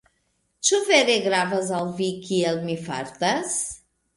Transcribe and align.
Ĉu 0.69 0.79
vere 0.87 1.17
gravas 1.27 1.69
al 1.81 1.93
vi 2.01 2.09
kiel 2.31 2.61
mi 2.65 2.79
fartas? 2.89 3.57